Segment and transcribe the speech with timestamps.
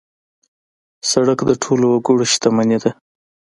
[1.09, 2.91] سړک د ټولو وګړو شتمني ده.